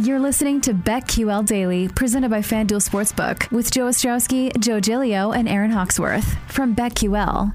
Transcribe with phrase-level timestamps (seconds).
[0.00, 5.46] You're listening to BetQL Daily, presented by FanDuel Sportsbook, with Joe Ostrowski, Joe Gilio, and
[5.46, 7.52] Aaron Hawksworth from BetQL.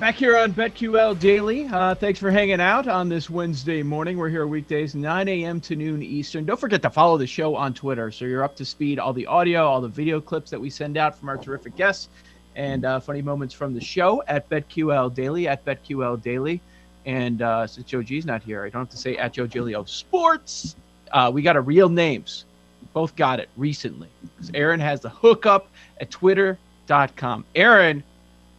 [0.00, 1.68] Back here on BetQL Daily.
[1.68, 4.18] Uh, thanks for hanging out on this Wednesday morning.
[4.18, 5.60] We're here weekdays, 9 a.m.
[5.60, 6.44] to noon Eastern.
[6.44, 8.98] Don't forget to follow the show on Twitter so you're up to speed.
[8.98, 12.08] All the audio, all the video clips that we send out from our terrific guests,
[12.56, 16.60] and uh, funny moments from the show at BetQL Daily, at BetQL Daily.
[17.06, 19.88] And uh, since Joe G's not here, I don't have to say at Joe Gilio
[19.88, 20.76] Sports.
[21.12, 22.44] Uh, we got our real names.
[22.92, 24.08] Both got it recently.
[24.36, 25.68] Because Aaron has the hookup
[26.00, 27.44] at twitter.com.
[27.54, 28.02] Aaron,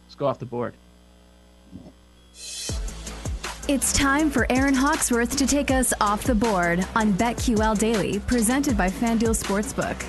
[0.04, 0.74] let's go off the board.
[3.68, 8.76] It's time for Aaron Hawksworth to take us off the board on BetQL Daily, presented
[8.76, 10.04] by FanDuel Sportsbook.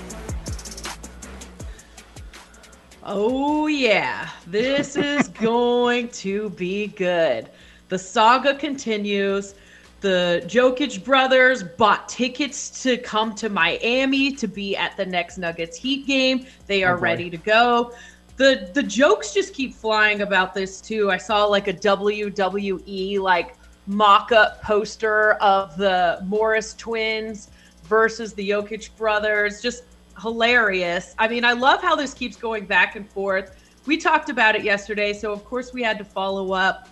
[3.03, 4.29] Oh, yeah.
[4.47, 7.49] This is going to be good.
[7.93, 9.53] The saga continues.
[10.01, 15.77] The Jokic brothers bought tickets to come to Miami to be at the next Nuggets
[15.77, 16.47] Heat game.
[16.65, 17.93] They are oh ready to go.
[18.37, 21.11] The the jokes just keep flying about this too.
[21.11, 27.51] I saw like a WWE like mock-up poster of the Morris twins
[27.83, 29.61] versus the Jokic brothers.
[29.61, 29.83] Just
[30.19, 31.13] hilarious.
[31.19, 33.55] I mean, I love how this keeps going back and forth.
[33.85, 36.89] We talked about it yesterday, so of course we had to follow up.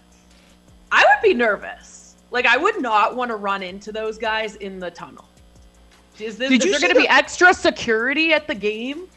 [0.92, 2.16] I would be nervous.
[2.32, 5.26] Like I would not want to run into those guys in the tunnel.
[6.20, 7.06] Is, this, is there going to the...
[7.06, 9.08] be extra security at the game?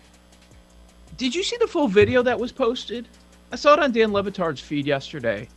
[1.16, 3.08] Did you see the full video that was posted?
[3.52, 5.48] I saw it on Dan Le Batard's feed yesterday.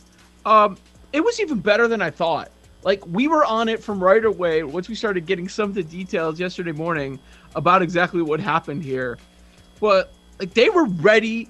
[0.44, 0.76] Um,
[1.12, 2.50] it was even better than I thought.
[2.84, 5.82] Like we were on it from right away once we started getting some of the
[5.82, 7.18] details yesterday morning
[7.56, 9.18] about exactly what happened here.
[9.80, 11.48] But like they were ready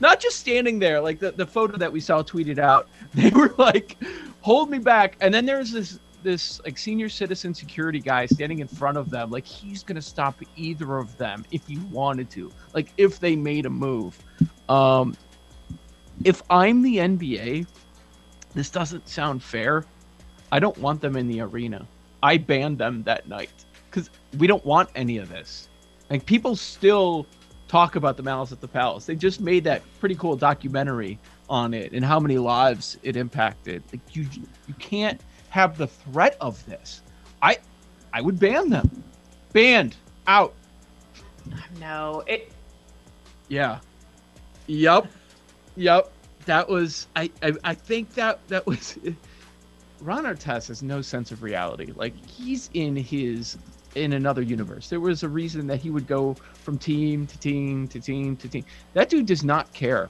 [0.00, 3.54] not just standing there like the, the photo that we saw tweeted out they were
[3.58, 3.96] like
[4.40, 5.16] hold me back.
[5.20, 9.28] And then there's this this like senior citizen security guy standing in front of them
[9.30, 13.66] like he's gonna stop either of them if he wanted to like if they made
[13.66, 14.18] a move.
[14.68, 15.16] Um
[16.24, 17.66] if i'm the nba
[18.54, 19.84] this doesn't sound fair.
[20.50, 21.86] I don't want them in the arena.
[22.22, 23.50] I banned them that night
[23.90, 25.68] because we don't want any of this.
[26.10, 27.26] Like people still
[27.72, 29.06] talk about the Malice at the Palace.
[29.06, 31.18] They just made that pretty cool documentary
[31.48, 33.82] on it and how many lives it impacted.
[33.90, 34.26] Like you,
[34.68, 35.18] you can't
[35.48, 37.00] have the threat of this.
[37.40, 37.56] I,
[38.12, 39.02] I would ban them.
[39.54, 39.96] Banned
[40.26, 40.52] out.
[41.80, 42.52] No, it.
[43.48, 43.78] Yeah.
[44.66, 45.10] Yep.
[45.76, 46.12] Yep.
[46.44, 47.06] That was.
[47.16, 47.30] I.
[47.42, 48.98] I, I think that that was.
[50.00, 51.92] Ron Artest has no sense of reality.
[51.94, 53.56] Like he's in his
[53.94, 54.88] in another universe.
[54.88, 58.48] There was a reason that he would go from team to team to team to
[58.48, 58.64] team.
[58.94, 60.08] That dude does not care.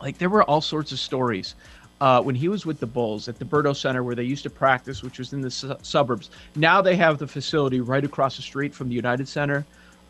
[0.00, 1.54] Like there were all sorts of stories
[2.00, 4.50] uh, when he was with the Bulls at the Berto Center where they used to
[4.50, 6.30] practice, which was in the su- suburbs.
[6.56, 9.64] Now they have the facility right across the street from the United Center.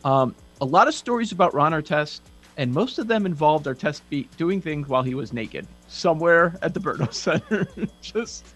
[0.05, 2.21] Um, a lot of stories about Ron Artest,
[2.57, 6.73] and most of them involved Artest be- doing things while he was naked somewhere at
[6.73, 7.69] the Berto Center.
[8.01, 8.47] Just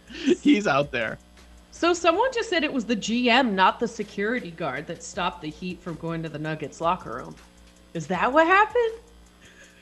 [0.41, 1.19] he's out there.
[1.77, 5.51] So someone just said it was the GM, not the security guard, that stopped the
[5.51, 7.35] Heat from going to the Nuggets locker room.
[7.93, 8.95] Is that what happened?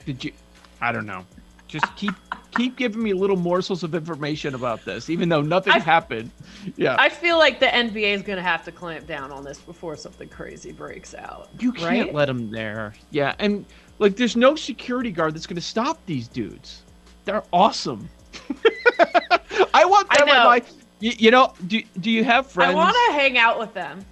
[0.04, 0.32] Did you?
[0.80, 1.24] I don't know.
[1.68, 2.12] Just keep
[2.50, 6.32] keep giving me little morsels of information about this, even though nothing I, happened.
[6.74, 6.96] Yeah.
[6.98, 9.96] I feel like the NBA is going to have to clamp down on this before
[9.96, 11.48] something crazy breaks out.
[11.60, 12.14] You can't right?
[12.14, 12.94] let them there.
[13.12, 13.64] Yeah, and
[14.00, 16.82] like, there's no security guard that's going to stop these dudes.
[17.24, 18.08] They're awesome.
[19.72, 20.62] I want them I my
[21.04, 22.72] you, you know, do do you have friends?
[22.72, 24.02] I want to hang out with them.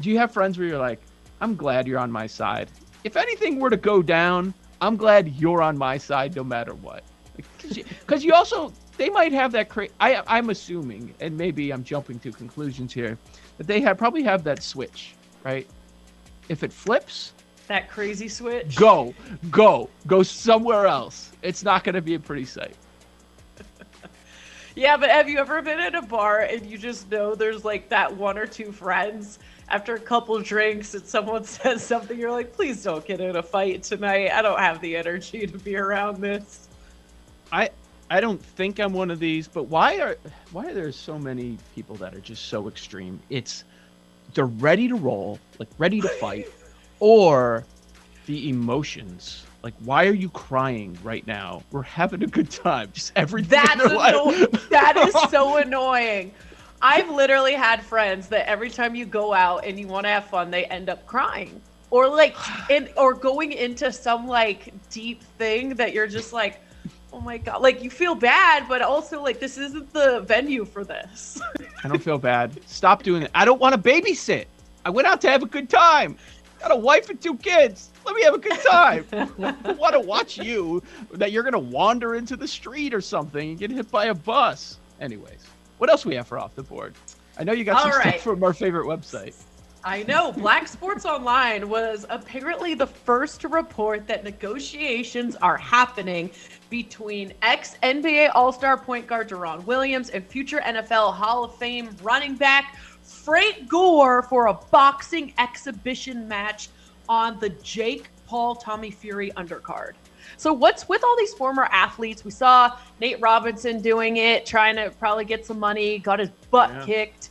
[0.00, 1.00] Do you have friends where you're like,
[1.40, 2.68] I'm glad you're on my side.
[3.04, 7.04] If anything were to go down, I'm glad you're on my side no matter what.
[7.36, 9.68] Because you, also, they might have that.
[9.68, 13.16] Cra- I I'm assuming, and maybe I'm jumping to conclusions here,
[13.58, 15.14] that they have probably have that switch,
[15.44, 15.68] right?
[16.48, 17.34] If it flips,
[17.68, 18.74] that crazy switch.
[18.74, 19.14] Go,
[19.52, 21.30] go, go somewhere else.
[21.42, 22.74] It's not going to be a pretty sight.
[24.74, 27.90] Yeah, but have you ever been at a bar and you just know there's like
[27.90, 29.38] that one or two friends
[29.68, 33.42] after a couple drinks and someone says something, you're like, please don't get in a
[33.42, 34.30] fight tonight.
[34.32, 36.68] I don't have the energy to be around this.
[37.50, 37.70] I
[38.10, 40.16] I don't think I'm one of these, but why are
[40.52, 43.20] why are there so many people that are just so extreme?
[43.28, 43.64] It's
[44.34, 46.48] they're ready to roll, like ready to fight,
[47.00, 47.64] or
[48.26, 51.62] the emotions like, why are you crying right now?
[51.70, 52.90] We're having a good time.
[52.92, 53.50] Just everything.
[53.50, 56.32] That's anno- that is so annoying.
[56.80, 60.24] I've literally had friends that every time you go out and you want to have
[60.24, 61.60] fun, they end up crying.
[61.90, 62.34] Or like
[62.70, 66.60] in or going into some like deep thing that you're just like,
[67.12, 70.82] oh my god, like you feel bad, but also like this isn't the venue for
[70.84, 71.40] this.
[71.84, 72.58] I don't feel bad.
[72.66, 73.30] Stop doing it.
[73.32, 74.46] I don't want to babysit.
[74.84, 76.16] I went out to have a good time.
[76.60, 77.91] Got a wife and two kids.
[78.04, 79.06] Let me have a good time.
[79.64, 80.82] I want to watch you
[81.12, 84.78] that you're gonna wander into the street or something and get hit by a bus.
[85.00, 85.44] Anyways,
[85.78, 86.94] what else we have for off the board?
[87.38, 88.08] I know you got All some right.
[88.14, 89.34] stuff from our favorite website.
[89.84, 90.30] I know.
[90.30, 96.30] Black Sports Online was apparently the first to report that negotiations are happening
[96.70, 101.90] between ex NBA All Star point guard Deron Williams and future NFL Hall of Fame
[102.02, 106.68] running back Frank Gore for a boxing exhibition match
[107.08, 109.92] on the Jake Paul Tommy Fury undercard.
[110.36, 112.24] So, what's with all these former athletes?
[112.24, 116.70] We saw Nate Robinson doing it, trying to probably get some money, got his butt
[116.70, 116.84] Yeah.
[116.86, 117.28] kicked.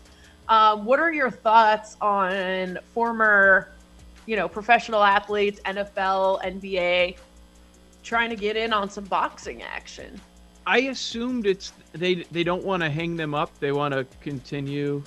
[0.50, 3.70] Um, what are your thoughts on former,
[4.26, 7.16] you know, professional athletes, NFL, NBA,
[8.04, 10.20] trying to get in on some boxing action?
[10.68, 13.58] I assumed it's they they don't want to hang them up.
[13.60, 15.04] They want to continue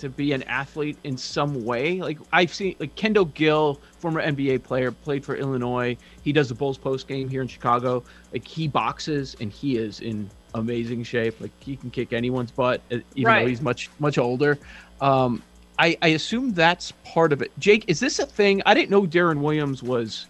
[0.00, 2.00] to be an athlete in some way.
[2.00, 5.96] Like I've seen like Kendall Gill, former NBA player, played for Illinois.
[6.22, 8.02] He does the Bulls post game here in Chicago.
[8.32, 11.40] Like he boxes and he is in amazing shape.
[11.40, 13.42] Like he can kick anyone's butt, uh, even Right.
[13.42, 14.58] though he's much much older.
[15.00, 15.42] Um,
[15.78, 17.52] I I assume that's part of it.
[17.58, 18.62] Jake, is this a thing?
[18.66, 20.26] I didn't know Deron Williams was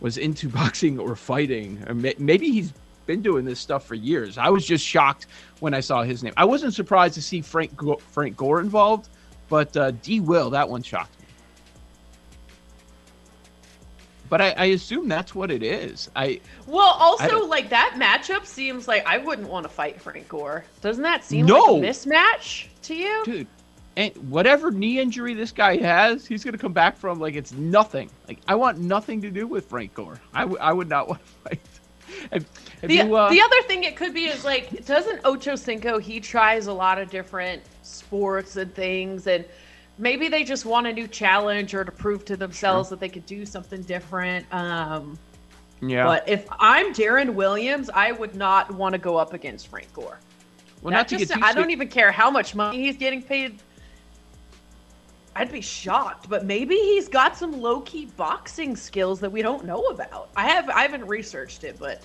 [0.00, 1.82] was into boxing or fighting.
[1.88, 2.72] Or may- maybe he's
[3.06, 4.38] been doing this stuff for years.
[4.38, 5.26] I was just shocked
[5.60, 6.32] when I saw his name.
[6.36, 9.08] I wasn't surprised to see Frank Go- Frank Gore involved,
[9.48, 10.20] but uh, D.
[10.20, 11.26] Will that one shocked me.
[14.30, 16.10] But I, I assume that's what it is.
[16.16, 20.28] I Well, also don't- like that matchup seems like I wouldn't want to fight Frank
[20.28, 20.64] Gore.
[20.80, 21.60] Doesn't that seem No.
[21.60, 23.22] like a mismatch to you?
[23.24, 23.46] dude,
[23.96, 28.10] and whatever knee injury this guy has, he's gonna come back from like it's nothing.
[28.26, 30.18] Like I want nothing to do with Frank Gore.
[30.32, 31.60] I, w- I would not want to fight.
[32.32, 32.46] Have,
[32.80, 35.98] have The, you, uh, the other thing it could be is like, doesn't Ocho Cinco,
[35.98, 39.44] he tries a lot of different sports and things, and
[39.98, 43.26] maybe they just want a new challenge or to prove to themselves that they could
[43.26, 44.46] do something different.
[44.52, 45.18] Um,
[45.80, 46.04] yeah.
[46.04, 50.18] But if I'm Deron Williams, I would not want to go up against Frank Gore.
[50.82, 52.96] well, That not to just- get too I don't even care how much money he's
[52.96, 53.58] getting paid.
[55.36, 59.64] I'd be shocked, but maybe he's got some low key boxing skills that we don't
[59.64, 60.28] know about.
[60.36, 62.02] I have I haven't researched it, but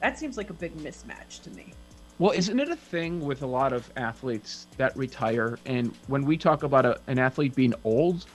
[0.00, 1.72] that seems like a big mismatch to me.
[2.18, 5.58] Well, isn't it a thing with a lot of athletes that retire?
[5.64, 8.26] And when we talk about a, an athlete being old,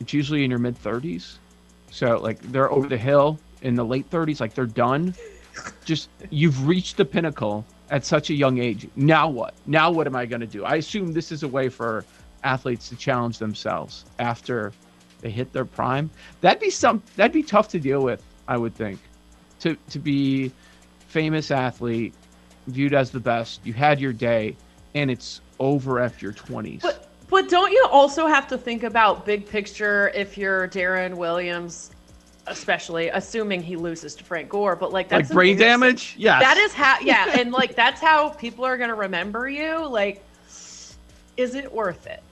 [0.00, 1.36] it's usually in your mid 30s.
[1.90, 5.14] So, like, they're over the hill in the late 30s, like, they're done.
[5.84, 8.88] Just, you've reached the pinnacle at such a young age.
[8.96, 9.54] Now what?
[9.66, 10.64] Now what am I going to do?
[10.64, 12.04] I assume this is a way for
[12.46, 14.72] athletes to challenge themselves after
[15.20, 16.10] they hit their prime.
[16.40, 19.00] That'd be some, that'd be tough to deal with, I would think.
[19.60, 20.52] To, to be
[21.08, 22.14] famous athlete,
[22.66, 23.60] viewed as the best.
[23.64, 24.56] You had your day,
[24.94, 26.82] and it's over after your twenties.
[26.82, 31.90] But but don't you also have to think about big picture if you're Deron Williams,
[32.46, 36.14] especially assuming he loses to Frank Gore, but like that's Like brain damage?
[36.18, 36.42] Yes.
[36.42, 39.86] That is how yeah, and like that's how people are gonna remember you.
[39.86, 40.22] Like,
[41.36, 42.22] is it worth it?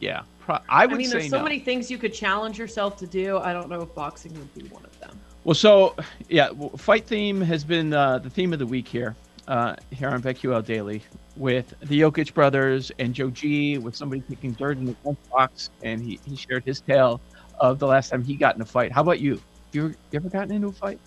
[0.00, 0.22] Yeah.
[0.40, 1.44] Pro- I I would mean, say there's so no.
[1.44, 3.38] many things you could challenge yourself to do.
[3.38, 5.18] I don't know if boxing would be one of them.
[5.44, 5.94] Well, so
[6.28, 9.14] yeah, w- fight theme has been uh, the theme of the week here,
[9.48, 11.02] uh, here on BetQL Daily,
[11.36, 16.02] with the Jokic brothers and Joe G, with somebody kicking dirt in the lunchbox, and
[16.02, 17.20] he, he shared his tale
[17.60, 18.92] of the last time he got in a fight.
[18.92, 19.40] How about you?
[19.72, 20.98] You, you ever gotten into a fight?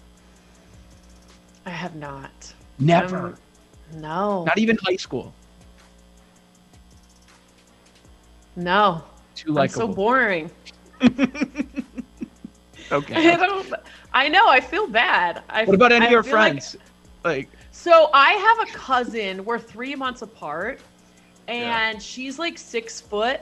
[1.66, 2.54] I have not.
[2.80, 3.18] Never.
[3.18, 3.38] Um,
[3.96, 4.44] no.
[4.46, 5.34] Not even high school.
[8.56, 9.04] No.
[9.36, 10.52] Too I'm so boring.
[12.92, 13.32] okay.
[13.32, 13.74] I don't.
[14.14, 14.48] I know.
[14.50, 15.44] I feel bad.
[15.50, 16.76] I, What about any I of your feel like- friends?
[17.24, 19.44] Like, So I have a cousin.
[19.46, 20.80] We're three months apart,
[21.48, 23.42] and she's like six foot.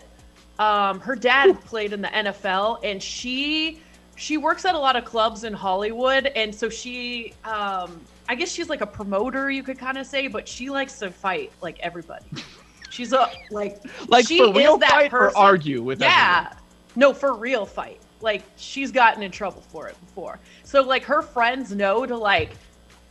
[0.60, 3.82] Um, her dad played in the NFL, and she
[4.16, 8.52] she works at a lot of clubs in Hollywood, and so she, um, I guess
[8.52, 11.80] she's like a promoter, you could kind of say, but she likes to fight like
[11.82, 12.26] everybody.
[12.90, 15.36] She's a like like she for real is that fight person.
[15.36, 16.54] or argue with yeah.
[16.96, 18.02] No, for real fight.
[18.22, 20.40] Like she's gotten in trouble for it before.
[20.64, 22.52] So like her friends know to like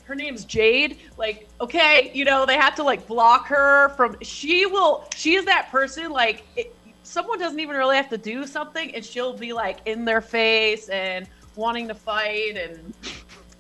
[0.05, 0.99] her name's Jade.
[1.17, 5.45] Like, okay, you know, they have to like block her from she will she is
[5.45, 9.53] that person like it, someone doesn't even really have to do something and she'll be
[9.53, 12.95] like in their face and wanting to fight and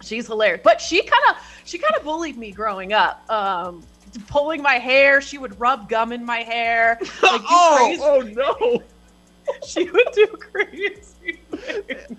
[0.02, 0.60] she's hilarious.
[0.64, 3.28] But she kind of she kind of bullied me growing up.
[3.30, 3.82] Um
[4.28, 6.98] pulling my hair, she would rub gum in my hair.
[7.22, 8.82] Like, do oh, crazy- oh no!
[9.66, 12.18] she would do crazy things.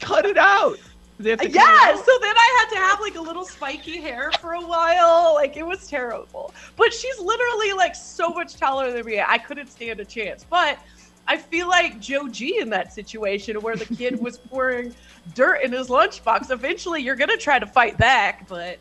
[0.00, 0.78] Cut it out.
[1.18, 2.04] They have to cut it Yeah, out?
[2.04, 5.32] so then I had to have like a little spiky hair for a while.
[5.34, 6.52] Like it was terrible.
[6.76, 9.20] But she's literally like so much taller than me.
[9.26, 10.44] I couldn't stand a chance.
[10.48, 10.78] But
[11.26, 14.94] I feel like Joe G in that situation where the kid was pouring
[15.34, 16.50] dirt in his lunchbox.
[16.50, 18.78] Eventually you're gonna try to fight back, but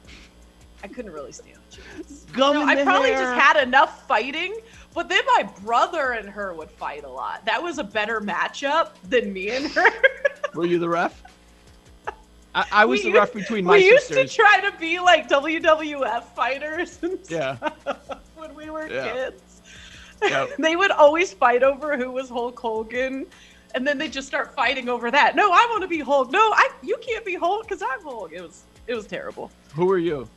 [0.84, 1.65] I couldn't really stand a chance.
[2.34, 3.20] Gum No, in I the probably hair.
[3.22, 4.56] just had enough fighting,
[4.94, 7.46] but then my brother and her would fight a lot.
[7.46, 9.90] That was a better matchup than me and her.
[10.54, 11.22] Were you the ref?
[12.56, 15.28] I, I was We the ref between my we used to try to be like
[15.30, 17.58] WWF fighters and Yeah.
[17.58, 18.02] stuff
[18.36, 19.12] when we were Yeah.
[19.14, 19.62] kids.
[20.22, 20.52] Yep.
[20.60, 23.26] they would always fight over who was Hulk Hogan.
[23.74, 25.36] And then they just start fighting over that.
[25.36, 26.32] No, I want to be Hulk.
[26.32, 28.32] No, I you can't be Hulk because I'm Hulk.
[28.32, 29.52] It was it was terrible.
[29.74, 30.30] Who are you?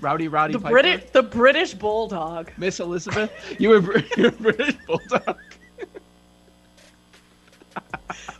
[0.00, 0.72] Rowdy Roddy The Piper?
[0.72, 2.50] British the British Bulldog.
[2.56, 3.30] Miss Elizabeth?
[3.58, 5.36] You were you're British Bulldog.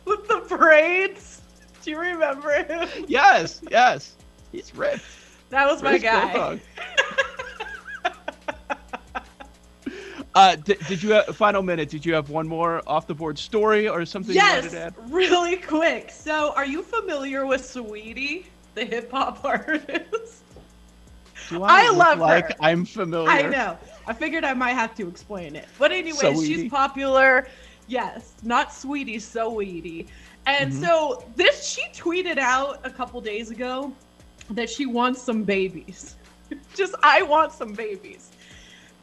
[0.05, 1.41] with the braids.
[1.83, 2.87] Do you remember him?
[3.07, 4.15] Yes, yes.
[4.51, 5.03] He's ripped.
[5.49, 6.59] That was my guy.
[10.35, 11.89] Uh, d- did you have final minute?
[11.89, 14.79] Did you have one more off the board story or something you wanted Yes, to
[14.81, 14.93] add?
[15.11, 16.11] really quick.
[16.11, 20.43] So, are you familiar with Sweetie, the hip hop artist?
[21.49, 22.55] Do I look love like her.
[22.61, 23.29] I'm familiar.
[23.29, 23.77] I know.
[24.07, 25.67] I figured I might have to explain it.
[25.77, 26.45] But anyway, Saweetie.
[26.45, 27.47] she's popular.
[27.87, 30.07] Yes, not Sweetie, Saweetie.
[30.45, 30.85] And Mhm.
[30.85, 33.91] so this she tweeted out a couple days ago
[34.51, 36.15] that she wants some babies.
[36.75, 38.29] Just I want some babies.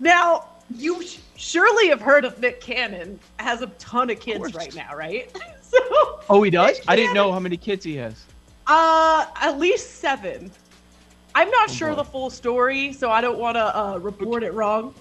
[0.00, 4.54] Now, you sh- surely have heard of Nick Cannon has a ton of kids course.
[4.54, 5.30] right now, right?
[5.62, 5.78] so
[6.30, 6.76] Oh, he does?
[6.78, 8.24] Nick I didn't know how many kids he has.
[8.66, 10.50] uh at least 7.
[11.36, 14.94] I'm not sure the full story, so I don't want to uh, report it wrong.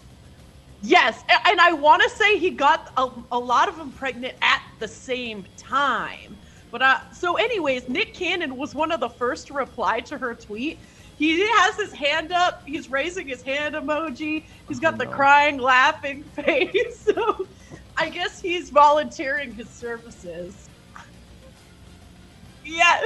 [0.82, 4.62] Yes, and I want to say he got a, a lot of them pregnant at
[4.82, 6.38] the same time.
[6.72, 10.36] But uh, so, anyways, Nick Cannon was one of the first to reply to her
[10.36, 10.82] tweet.
[11.16, 12.64] He has his hand up.
[12.68, 14.44] He's raising his hand emoji.
[14.68, 15.12] He's got Oh, the no.
[15.12, 17.06] crying, laughing face.
[17.06, 17.48] So,
[17.98, 20.70] I guess he's volunteering his services.
[22.64, 23.04] Yes,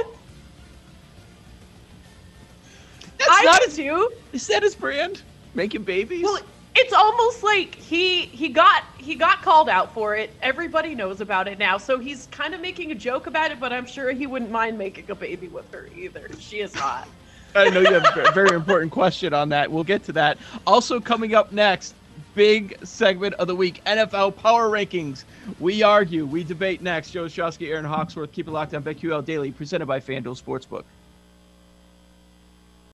[3.20, 4.12] That's I not do his, too.
[4.32, 5.22] is that his brand?
[5.54, 6.22] Making babies?
[6.24, 6.40] Well,
[6.74, 10.30] it's almost like he he got he got called out for it.
[10.42, 13.60] Everybody knows about it now, so he's kind of making a joke about it.
[13.60, 16.28] But I'm sure he wouldn't mind making a baby with her either.
[16.38, 17.08] She is hot.
[17.54, 19.70] I know you have a very important question on that.
[19.70, 20.38] We'll get to that.
[20.66, 21.94] Also coming up next,
[22.34, 25.24] big segment of the week, NFL Power Rankings.
[25.58, 27.10] We argue, we debate next.
[27.10, 28.30] Joe Ostrowski, Aaron Hawksworth.
[28.30, 30.84] Keep it locked on BetQL Daily, presented by FanDuel Sportsbook.